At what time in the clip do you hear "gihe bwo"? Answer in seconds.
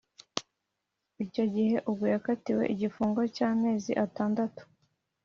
1.53-2.05